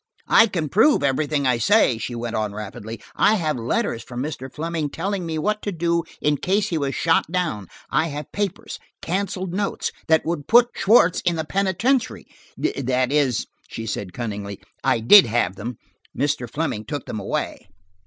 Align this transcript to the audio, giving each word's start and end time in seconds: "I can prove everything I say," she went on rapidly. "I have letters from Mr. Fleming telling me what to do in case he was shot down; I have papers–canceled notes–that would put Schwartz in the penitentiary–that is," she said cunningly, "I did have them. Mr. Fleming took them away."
"I 0.29 0.47
can 0.47 0.67
prove 0.67 1.03
everything 1.03 1.45
I 1.45 1.59
say," 1.59 1.99
she 1.99 2.15
went 2.15 2.35
on 2.35 2.53
rapidly. 2.55 2.99
"I 3.15 3.35
have 3.35 3.55
letters 3.55 4.01
from 4.01 4.23
Mr. 4.23 4.51
Fleming 4.51 4.89
telling 4.89 5.27
me 5.27 5.37
what 5.37 5.61
to 5.61 5.71
do 5.71 6.01
in 6.19 6.37
case 6.37 6.69
he 6.69 6.77
was 6.79 6.95
shot 6.95 7.31
down; 7.31 7.67
I 7.91 8.07
have 8.07 8.31
papers–canceled 8.31 9.53
notes–that 9.53 10.25
would 10.25 10.47
put 10.47 10.69
Schwartz 10.75 11.21
in 11.21 11.35
the 11.35 11.45
penitentiary–that 11.45 13.11
is," 13.11 13.45
she 13.69 13.85
said 13.85 14.11
cunningly, 14.11 14.59
"I 14.83 15.01
did 15.01 15.27
have 15.27 15.55
them. 15.55 15.77
Mr. 16.17 16.49
Fleming 16.49 16.85
took 16.85 17.05
them 17.05 17.19
away." 17.19 17.67